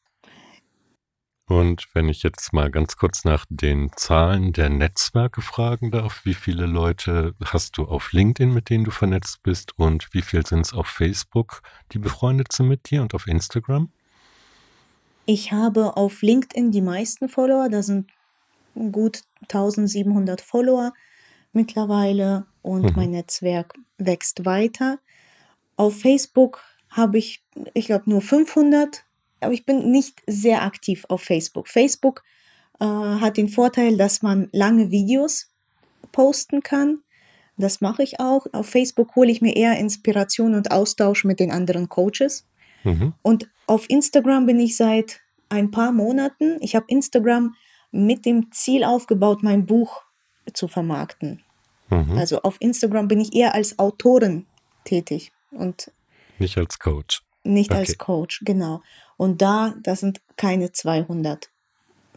[1.45, 6.33] Und wenn ich jetzt mal ganz kurz nach den Zahlen der Netzwerke fragen darf, wie
[6.33, 10.61] viele Leute hast du auf LinkedIn, mit denen du vernetzt bist und wie viel sind
[10.61, 13.91] es auf Facebook, die befreundet sind mit dir und auf Instagram?
[15.25, 18.09] Ich habe auf LinkedIn die meisten Follower, da sind
[18.91, 20.93] gut 1700 Follower
[21.53, 22.93] mittlerweile und mhm.
[22.95, 24.99] mein Netzwerk wächst weiter.
[25.75, 29.05] Auf Facebook habe ich, ich glaube, nur 500,
[29.39, 31.67] aber ich bin nicht sehr aktiv auf Facebook.
[31.67, 32.23] Facebook
[32.79, 35.51] äh, hat den Vorteil, dass man lange Videos
[36.11, 36.99] posten kann.
[37.57, 38.47] Das mache ich auch.
[38.53, 42.47] Auf Facebook hole ich mir eher Inspiration und Austausch mit den anderen Coaches.
[42.83, 43.13] Mhm.
[43.21, 46.57] Und auf Instagram bin ich seit ein paar Monaten.
[46.59, 47.55] Ich habe Instagram
[47.91, 50.01] mit dem Ziel aufgebaut, mein Buch
[50.53, 51.41] zu vermarkten.
[51.89, 52.17] Mhm.
[52.17, 54.45] Also auf Instagram bin ich eher als Autorin
[54.83, 55.89] tätig und
[56.37, 57.21] nicht als Coach.
[57.45, 57.79] Nicht okay.
[57.79, 58.81] als Coach, genau.
[59.15, 61.49] Und da, das sind keine 200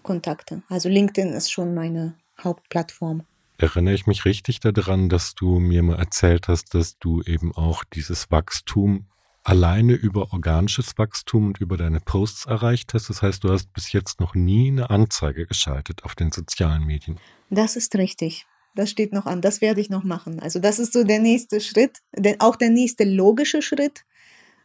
[0.03, 0.65] Kontakte.
[0.69, 3.23] Also LinkedIn ist schon meine Hauptplattform.
[3.59, 7.85] Erinnere ich mich richtig daran, dass du mir mal erzählt hast, dass du eben auch
[7.85, 9.07] dieses Wachstum
[9.45, 13.11] alleine über organisches Wachstum und über deine Posts erreicht hast.
[13.11, 17.19] Das heißt, du hast bis jetzt noch nie eine Anzeige geschaltet auf den sozialen Medien.
[17.51, 18.47] Das ist richtig.
[18.75, 19.41] Das steht noch an.
[19.41, 20.41] Das werde ich noch machen.
[20.41, 24.05] Also das ist so der nächste Schritt, denn auch der nächste logische Schritt,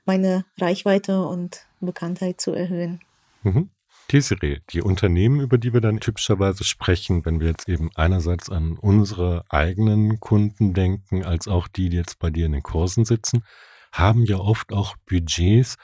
[0.06, 3.02] meine Reichweite und Bekanntheit zu erhöhen.
[3.44, 3.70] Mhm.
[4.12, 8.76] Desiree, die Unternehmen, über die wir dann typischerweise sprechen, wenn wir jetzt eben einerseits an
[8.76, 13.44] unsere eigenen Kunden denken, als auch die, die jetzt bei dir in den Kursen sitzen,
[13.92, 15.76] haben ja oft auch Budgets.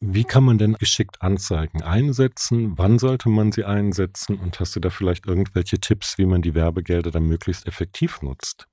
[0.00, 2.78] Wie kann man denn geschickt Anzeigen einsetzen?
[2.78, 4.38] Wann sollte man sie einsetzen?
[4.38, 8.68] Und hast du da vielleicht irgendwelche Tipps, wie man die Werbegelder dann möglichst effektiv nutzt?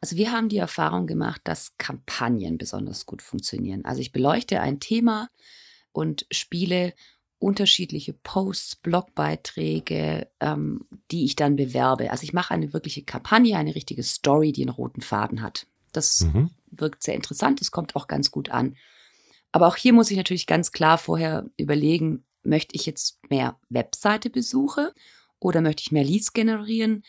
[0.00, 3.84] Also wir haben die Erfahrung gemacht, dass Kampagnen besonders gut funktionieren.
[3.84, 5.28] Also ich beleuchte ein Thema
[5.92, 6.94] und spiele
[7.38, 12.10] unterschiedliche Posts, Blogbeiträge, ähm, die ich dann bewerbe.
[12.10, 15.66] Also ich mache eine wirkliche Kampagne, eine richtige Story, die einen roten Faden hat.
[15.98, 16.50] Das mhm.
[16.70, 18.76] wirkt sehr interessant, es kommt auch ganz gut an.
[19.50, 24.94] Aber auch hier muss ich natürlich ganz klar vorher überlegen, möchte ich jetzt mehr Webseite-Besuche
[25.40, 27.02] oder möchte ich mehr Leads generieren?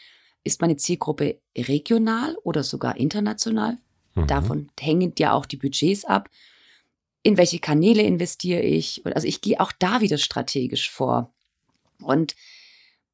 [0.44, 3.78] Ist meine Zielgruppe regional oder sogar international?
[4.16, 4.26] Mhm.
[4.26, 6.30] Davon hängen ja auch die Budgets ab.
[7.22, 9.06] in welche Kanäle investiere ich?
[9.06, 11.32] Also ich gehe auch da wieder strategisch vor.
[12.02, 12.34] Und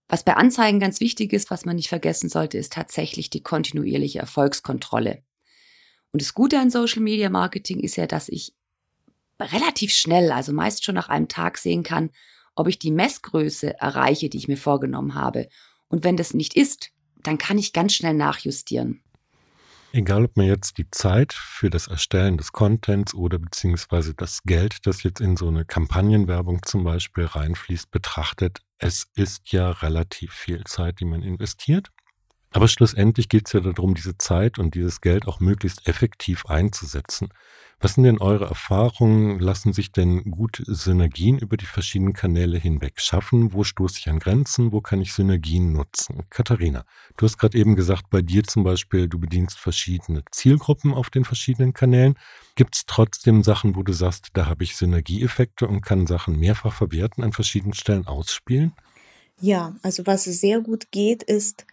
[0.08, 4.20] was bei Anzeigen ganz wichtig ist, was man nicht vergessen sollte, ist tatsächlich die kontinuierliche
[4.20, 5.24] Erfolgskontrolle.
[6.16, 8.54] Und das Gute an Social Media Marketing ist ja, dass ich
[9.38, 12.10] relativ schnell, also meist schon nach einem Tag sehen kann,
[12.56, 15.50] ob ich die Messgröße erreiche, die ich mir vorgenommen habe.
[15.90, 19.04] Und wenn das nicht ist, dann kann ich ganz schnell nachjustieren.
[19.92, 24.88] Egal, ob man jetzt die Zeit für das Erstellen des Contents oder beziehungsweise das Geld,
[24.88, 30.64] das jetzt in so eine Kampagnenwerbung zum Beispiel reinfließt, betrachtet, es ist ja relativ viel
[30.64, 31.90] Zeit, die man investiert.
[32.56, 37.28] Aber schlussendlich geht es ja darum, diese Zeit und dieses Geld auch möglichst effektiv einzusetzen.
[37.82, 39.40] Was sind denn eure Erfahrungen?
[39.40, 43.52] Lassen sich denn gute Synergien über die verschiedenen Kanäle hinweg schaffen?
[43.52, 44.72] Wo stoße ich an Grenzen?
[44.72, 46.24] Wo kann ich Synergien nutzen?
[46.30, 46.86] Katharina,
[47.18, 51.26] du hast gerade eben gesagt, bei dir zum Beispiel, du bedienst verschiedene Zielgruppen auf den
[51.26, 52.18] verschiedenen Kanälen.
[52.56, 56.72] Gibt es trotzdem Sachen, wo du sagst, da habe ich Synergieeffekte und kann Sachen mehrfach
[56.72, 58.72] verwerten an verschiedenen Stellen ausspielen?
[59.42, 61.66] Ja, also was sehr gut geht, ist,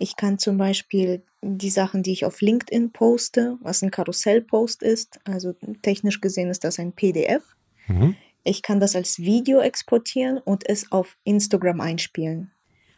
[0.00, 5.20] ich kann zum Beispiel die Sachen, die ich auf LinkedIn poste, was ein Karussellpost ist,
[5.24, 7.42] also technisch gesehen ist das ein PDF.
[7.86, 8.16] Mhm.
[8.42, 12.50] Ich kann das als Video exportieren und es auf Instagram einspielen.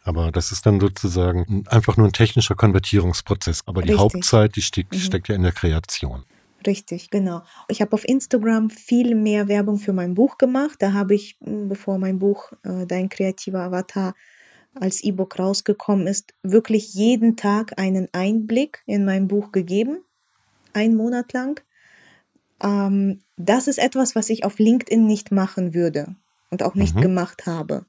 [0.03, 3.63] Aber das ist dann sozusagen einfach nur ein technischer Konvertierungsprozess.
[3.65, 4.01] Aber die Richtig.
[4.01, 4.99] Hauptzeit, die steckt, mhm.
[4.99, 6.23] steckt ja in der Kreation.
[6.65, 7.41] Richtig, genau.
[7.67, 10.77] Ich habe auf Instagram viel mehr Werbung für mein Buch gemacht.
[10.79, 14.13] Da habe ich, bevor mein Buch äh, Dein kreativer Avatar
[14.75, 19.99] als E-Book rausgekommen ist, wirklich jeden Tag einen Einblick in mein Buch gegeben,
[20.73, 21.61] einen Monat lang.
[22.61, 26.15] Ähm, das ist etwas, was ich auf LinkedIn nicht machen würde
[26.49, 27.01] und auch nicht mhm.
[27.01, 27.85] gemacht habe.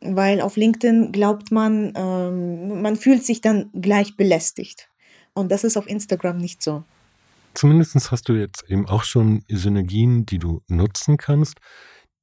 [0.00, 4.88] Weil auf LinkedIn glaubt man, ähm, man fühlt sich dann gleich belästigt.
[5.34, 6.84] Und das ist auf Instagram nicht so.
[7.54, 11.58] Zumindest hast du jetzt eben auch schon Synergien, die du nutzen kannst.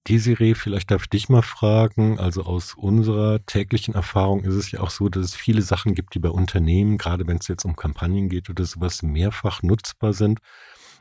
[0.07, 2.19] Desiree, vielleicht darf ich dich mal fragen.
[2.19, 6.13] Also aus unserer täglichen Erfahrung ist es ja auch so, dass es viele Sachen gibt,
[6.13, 10.39] die bei Unternehmen, gerade wenn es jetzt um Kampagnen geht oder sowas, mehrfach nutzbar sind.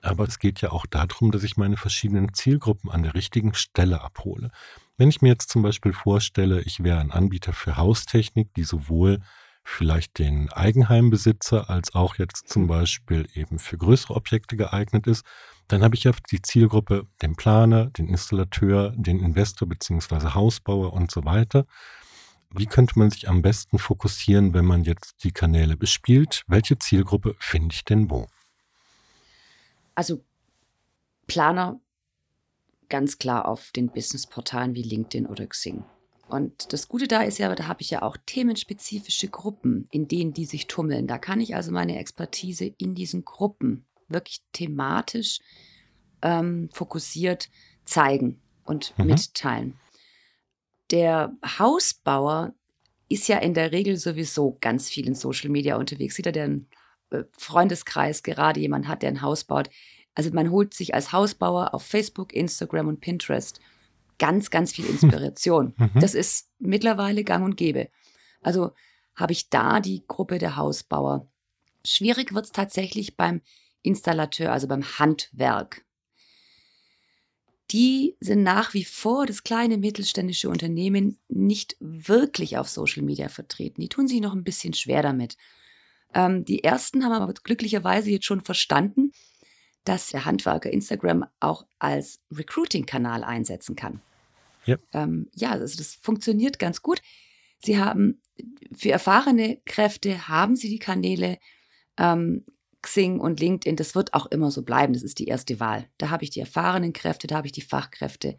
[0.03, 4.03] Aber es geht ja auch darum, dass ich meine verschiedenen Zielgruppen an der richtigen Stelle
[4.03, 4.51] abhole.
[4.97, 9.21] Wenn ich mir jetzt zum Beispiel vorstelle, ich wäre ein Anbieter für Haustechnik, die sowohl
[9.65, 15.25] vielleicht den Eigenheimbesitzer als auch jetzt zum Beispiel eben für größere Objekte geeignet ist,
[15.69, 20.35] dann habe ich ja die Zielgruppe, den Planer, den Installateur, den Investor bzw.
[20.35, 21.67] Hausbauer und so weiter.
[22.55, 26.45] Wie könnte man sich am besten fokussieren, wenn man jetzt die Kanäle bespielt?
[26.47, 28.27] Welche Zielgruppe finde ich denn wo?
[29.95, 30.23] Also
[31.27, 31.81] Planer
[32.91, 35.85] ganz klar auf den Businessportalen wie LinkedIn oder Xing.
[36.29, 40.35] Und das Gute da ist ja, da habe ich ja auch themenspezifische Gruppen, in denen
[40.35, 41.07] die sich tummeln.
[41.07, 45.41] Da kann ich also meine Expertise in diesen Gruppen wirklich thematisch
[46.23, 47.51] ähm, fokussiert
[47.85, 49.07] zeigen und mhm.
[49.07, 49.79] mitteilen.
[50.91, 52.55] Der Hausbauer
[53.09, 56.17] ist ja in der Regel sowieso ganz viel in Social Media unterwegs.
[56.17, 56.69] Jeder, der einen
[57.11, 59.69] äh, Freundeskreis gerade jemand hat, der ein Haus baut.
[60.15, 63.61] Also man holt sich als Hausbauer auf Facebook, Instagram und Pinterest
[64.19, 65.75] ganz, ganz viel Inspiration.
[65.83, 66.01] Mhm.
[66.01, 67.89] Das ist mittlerweile gang und gäbe.
[68.43, 68.73] Also
[69.15, 71.27] habe ich da die Gruppe der Hausbauer.
[71.85, 73.41] Schwierig wird es tatsächlich beim
[73.83, 75.85] Installateur, also beim Handwerk.
[77.71, 83.81] Die sind nach wie vor, das kleine mittelständische Unternehmen, nicht wirklich auf Social Media vertreten.
[83.81, 85.37] Die tun sich noch ein bisschen schwer damit.
[86.13, 89.13] Ähm, die ersten haben aber glücklicherweise jetzt schon verstanden,
[89.85, 94.03] dass der Handwerker Instagram auch als Recruiting-Kanal einsetzen kann.
[94.65, 94.77] Ja.
[94.93, 97.01] Ähm, ja, also das funktioniert ganz gut.
[97.59, 98.21] Sie haben
[98.75, 101.39] für erfahrene Kräfte haben sie die Kanäle.
[101.97, 102.45] Ähm,
[102.83, 104.93] Xing und LinkedIn, das wird auch immer so bleiben.
[104.93, 105.89] Das ist die erste Wahl.
[105.99, 108.37] Da habe ich die erfahrenen Kräfte, da habe ich die Fachkräfte.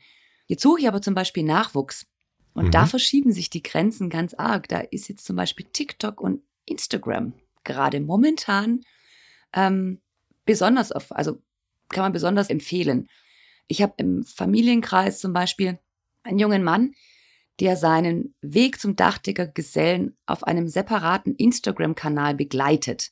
[0.48, 2.06] Jetzt suche ich aber zum Beispiel Nachwuchs.
[2.54, 2.72] Und mhm.
[2.72, 4.68] da verschieben sich die Grenzen ganz arg.
[4.68, 8.82] Da ist jetzt zum Beispiel TikTok und Instagram gerade momentan
[9.54, 10.02] ähm,
[10.46, 11.42] besonders auf, also
[11.90, 13.08] kann man besonders empfehlen.
[13.68, 15.80] Ich habe im Familienkreis zum Beispiel
[16.24, 16.94] einen jungen Mann,
[17.60, 23.12] der seinen Weg zum Dachdecker Gesellen auf einem separaten Instagram-Kanal begleitet.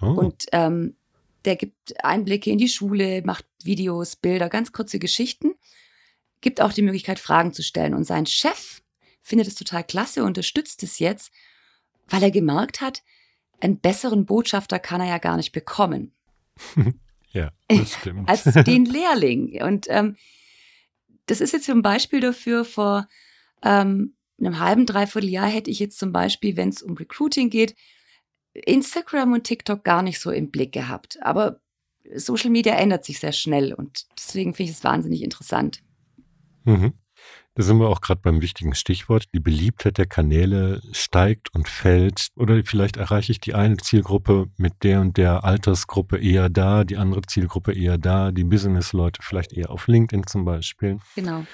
[0.00, 0.06] Oh.
[0.06, 0.96] Und ähm,
[1.44, 5.54] der gibt Einblicke in die Schule, macht Videos, Bilder, ganz kurze Geschichten,
[6.40, 7.94] gibt auch die Möglichkeit, Fragen zu stellen.
[7.94, 8.82] Und sein Chef
[9.22, 11.32] findet es total klasse, unterstützt es jetzt,
[12.08, 13.02] weil er gemerkt hat,
[13.60, 16.12] einen besseren Botschafter kann er ja gar nicht bekommen.
[17.32, 18.28] ja, das stimmt.
[18.28, 19.62] Als den Lehrling.
[19.62, 20.16] Und ähm,
[21.26, 23.06] das ist jetzt ein Beispiel dafür, vor
[23.62, 27.76] ähm, einem halben, dreiviertel Jahr hätte ich jetzt zum Beispiel, wenn es um Recruiting geht,
[28.52, 31.18] Instagram und TikTok gar nicht so im Blick gehabt.
[31.22, 31.60] Aber
[32.14, 35.82] Social Media ändert sich sehr schnell und deswegen finde ich es wahnsinnig interessant.
[36.64, 36.94] Mhm.
[37.54, 39.24] Da sind wir auch gerade beim wichtigen Stichwort.
[39.34, 42.28] Die Beliebtheit der Kanäle steigt und fällt.
[42.36, 46.96] Oder vielleicht erreiche ich die eine Zielgruppe mit der und der Altersgruppe eher da, die
[46.96, 50.98] andere Zielgruppe eher da, die Business-Leute vielleicht eher auf LinkedIn zum Beispiel.
[51.16, 51.44] Genau.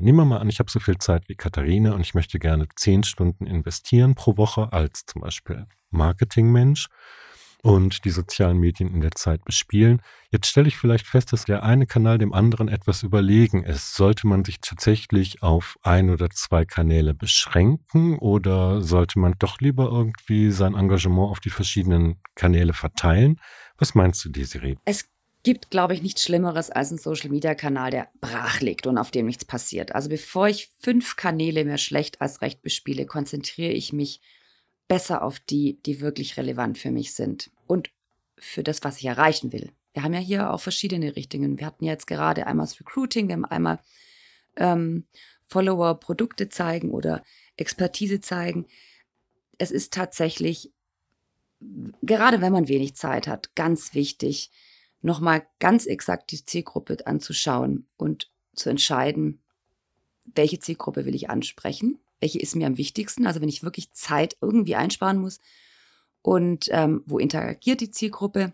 [0.00, 2.66] Nehmen wir mal an, ich habe so viel Zeit wie Katharina und ich möchte gerne
[2.74, 6.88] zehn Stunden investieren pro Woche als zum Beispiel Marketingmensch
[7.62, 10.00] und die sozialen Medien in der Zeit bespielen.
[10.30, 13.94] Jetzt stelle ich vielleicht fest, dass der eine Kanal dem anderen etwas überlegen ist.
[13.94, 19.90] Sollte man sich tatsächlich auf ein oder zwei Kanäle beschränken oder sollte man doch lieber
[19.90, 23.38] irgendwie sein Engagement auf die verschiedenen Kanäle verteilen?
[23.76, 24.76] Was meinst du, Desiree?
[24.86, 25.10] Es
[25.42, 29.44] gibt, glaube ich, nichts Schlimmeres als ein Social-Media-Kanal, der brach liegt und auf dem nichts
[29.44, 29.94] passiert.
[29.94, 34.20] Also bevor ich fünf Kanäle mehr schlecht als recht bespiele, konzentriere ich mich
[34.88, 37.90] besser auf die, die wirklich relevant für mich sind und
[38.38, 39.70] für das, was ich erreichen will.
[39.94, 41.58] Wir haben ja hier auch verschiedene Richtungen.
[41.58, 43.80] Wir hatten jetzt gerade einmal das Recruiting, wir haben einmal
[44.56, 45.04] ähm,
[45.46, 47.22] Follower Produkte zeigen oder
[47.56, 48.66] Expertise zeigen.
[49.58, 50.70] Es ist tatsächlich,
[52.02, 54.50] gerade wenn man wenig Zeit hat, ganz wichtig,
[55.02, 59.40] nochmal ganz exakt die Zielgruppe anzuschauen und zu entscheiden,
[60.34, 64.36] welche Zielgruppe will ich ansprechen welche ist mir am wichtigsten, also wenn ich wirklich Zeit
[64.40, 65.40] irgendwie einsparen muss
[66.22, 68.52] und ähm, wo interagiert die Zielgruppe.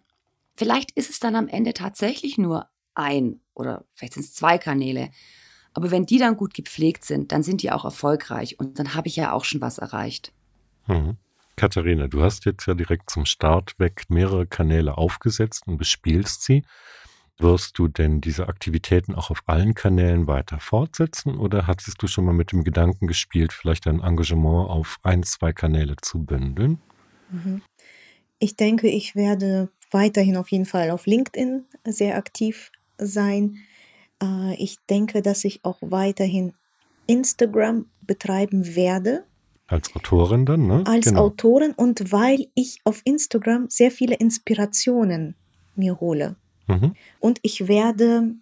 [0.57, 5.11] Vielleicht ist es dann am Ende tatsächlich nur ein oder vielleicht sind es zwei Kanäle.
[5.75, 9.09] Aber wenn die dann gut gepflegt sind, dann sind die auch erfolgreich und dann habe
[9.09, 10.33] ich ja auch schon was erreicht.
[10.87, 11.17] Mhm.
[11.57, 16.63] Katharina, du hast jetzt ja direkt zum Start weg mehrere Kanäle aufgesetzt und bespielst sie.
[17.39, 22.25] Wirst du denn diese Aktivitäten auch auf allen Kanälen weiter fortsetzen oder hattest du schon
[22.25, 26.79] mal mit dem Gedanken gespielt, vielleicht dein Engagement auf ein, zwei Kanäle zu bündeln?
[27.31, 27.63] Mhm.
[28.39, 33.59] Ich denke, ich werde weiterhin auf jeden Fall auf LinkedIn sehr aktiv sein.
[34.23, 36.55] Äh, ich denke, dass ich auch weiterhin
[37.07, 39.25] Instagram betreiben werde.
[39.69, 40.85] Als Autorin dann, ne?
[40.87, 41.23] Als genau.
[41.23, 45.35] Autorin und weil ich auf Instagram sehr viele Inspirationen
[45.75, 46.37] mir hole.
[46.69, 46.95] Mhm.
[47.21, 48.35] Und ich werde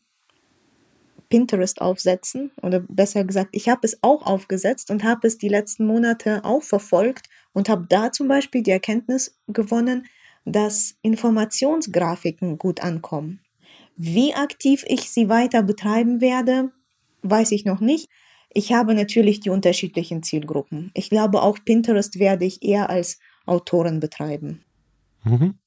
[1.28, 5.86] Pinterest aufsetzen oder besser gesagt, ich habe es auch aufgesetzt und habe es die letzten
[5.86, 10.06] Monate auch verfolgt und habe da zum Beispiel die Erkenntnis gewonnen,
[10.44, 13.40] dass Informationsgrafiken gut ankommen.
[13.96, 16.70] Wie aktiv ich sie weiter betreiben werde,
[17.22, 18.08] weiß ich noch nicht.
[18.54, 20.92] Ich habe natürlich die unterschiedlichen Zielgruppen.
[20.94, 24.64] Ich glaube, auch Pinterest werde ich eher als Autorin betreiben.
[25.24, 25.58] Mhm.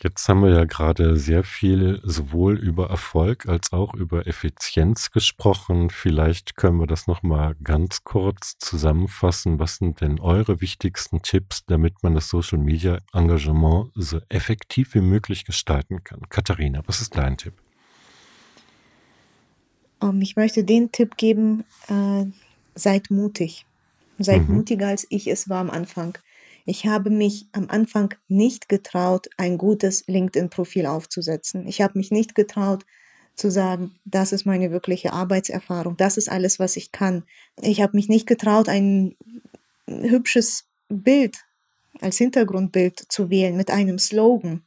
[0.00, 5.90] Jetzt haben wir ja gerade sehr viel sowohl über Erfolg als auch über Effizienz gesprochen.
[5.90, 9.58] Vielleicht können wir das nochmal ganz kurz zusammenfassen.
[9.58, 15.00] Was sind denn eure wichtigsten Tipps, damit man das Social Media Engagement so effektiv wie
[15.00, 16.20] möglich gestalten kann?
[16.28, 17.54] Katharina, was ist dein Tipp?
[20.00, 22.24] Um, ähm, ich möchte den Tipp geben, äh,
[22.74, 23.66] seid mutig.
[24.18, 24.56] Seid mhm.
[24.56, 26.18] mutiger als ich es war am Anfang.
[26.64, 31.66] Ich habe mich am Anfang nicht getraut, ein gutes LinkedIn-Profil aufzusetzen.
[31.66, 32.84] Ich habe mich nicht getraut
[33.36, 37.24] zu sagen, das ist meine wirkliche Arbeitserfahrung, das ist alles, was ich kann.
[37.62, 39.16] Ich habe mich nicht getraut, ein
[39.86, 41.38] hübsches Bild
[42.00, 44.62] als Hintergrundbild zu wählen mit einem Slogan,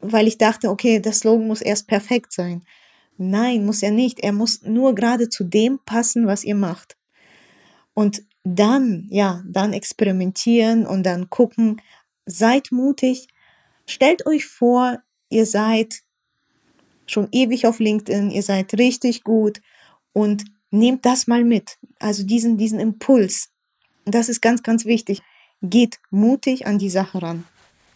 [0.00, 2.62] weil ich dachte, okay, der Slogan muss erst perfekt sein.
[3.18, 4.20] Nein, muss er nicht.
[4.20, 6.96] Er muss nur gerade zu dem passen, was ihr macht.
[7.94, 11.80] Und dann, ja, dann experimentieren und dann gucken,
[12.26, 13.28] seid mutig,
[13.86, 14.98] stellt euch vor,
[15.30, 16.02] ihr seid
[17.06, 19.60] schon ewig auf LinkedIn, ihr seid richtig gut
[20.12, 23.50] und nehmt das mal mit, also diesen, diesen Impuls.
[24.04, 25.22] Das ist ganz, ganz wichtig.
[25.62, 27.44] Geht mutig an die Sache ran.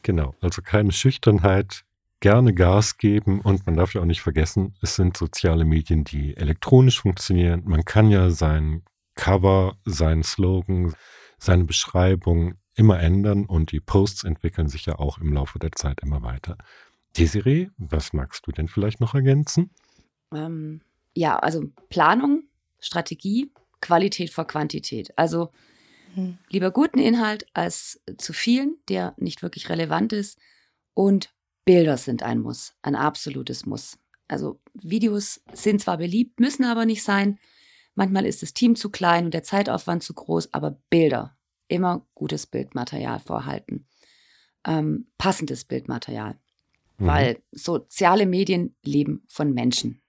[0.02, 1.84] Genau, also keine Schüchternheit,
[2.20, 6.36] gerne Gas geben und man darf ja auch nicht vergessen, es sind soziale Medien, die
[6.36, 7.62] elektronisch funktionieren.
[7.64, 10.94] Man kann ja sein Cover, seinen Slogan,
[11.38, 16.00] seine Beschreibung immer ändern und die Posts entwickeln sich ja auch im Laufe der Zeit
[16.02, 16.56] immer weiter.
[17.18, 19.70] Desiree, was magst du denn vielleicht noch ergänzen?
[20.32, 20.80] Ähm,
[21.14, 22.44] ja, also Planung,
[22.78, 25.16] Strategie, Qualität vor Quantität.
[25.18, 25.50] Also
[26.14, 26.38] mhm.
[26.48, 30.38] lieber guten Inhalt als zu vielen, der nicht wirklich relevant ist.
[30.94, 31.32] Und
[31.64, 33.98] Bilder sind ein Muss, ein absolutes Muss.
[34.28, 37.38] Also Videos sind zwar beliebt, müssen aber nicht sein.
[37.94, 41.36] Manchmal ist das Team zu klein und der Zeitaufwand zu groß, aber Bilder,
[41.68, 43.86] immer gutes Bildmaterial vorhalten.
[44.64, 46.38] Ähm, passendes Bildmaterial.
[46.98, 47.06] Mhm.
[47.06, 50.00] Weil soziale Medien leben von Menschen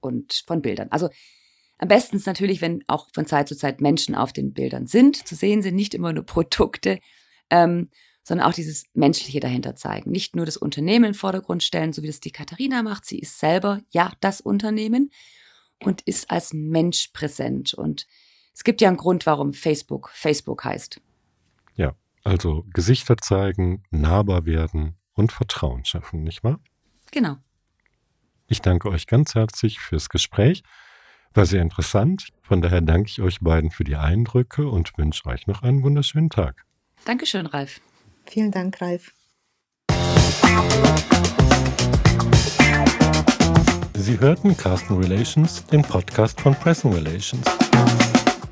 [0.00, 0.88] und von Bildern.
[0.90, 1.08] Also
[1.78, 5.26] am besten ist natürlich, wenn auch von Zeit zu Zeit Menschen auf den Bildern sind,
[5.26, 7.00] zu sehen sind, nicht immer nur Produkte.
[7.50, 7.90] Ähm,
[8.24, 10.10] sondern auch dieses Menschliche dahinter zeigen.
[10.10, 13.04] Nicht nur das Unternehmen in den Vordergrund stellen, so wie das die Katharina macht.
[13.04, 15.10] Sie ist selber ja das Unternehmen
[15.80, 17.74] und ist als Mensch präsent.
[17.74, 18.06] Und
[18.54, 21.00] es gibt ja einen Grund, warum Facebook Facebook heißt.
[21.76, 21.94] Ja,
[22.24, 26.60] also Gesichter zeigen, nahbar werden und Vertrauen schaffen, nicht wahr?
[27.12, 27.36] Genau.
[28.46, 30.62] Ich danke euch ganz herzlich fürs Gespräch.
[31.34, 32.28] War sehr interessant.
[32.42, 36.30] Von daher danke ich euch beiden für die Eindrücke und wünsche euch noch einen wunderschönen
[36.30, 36.64] Tag.
[37.04, 37.80] Dankeschön, Ralf.
[38.26, 39.12] Vielen Dank, Ralf.
[43.94, 47.44] Sie hörten Carsten Relations, den Podcast von Pressing Relations.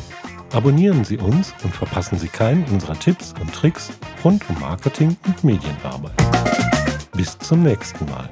[0.53, 3.91] Abonnieren Sie uns und verpassen Sie keinen unserer Tipps und Tricks
[4.23, 6.15] rund um Marketing und Medienarbeit.
[7.15, 8.29] Bis zum nächsten Mal.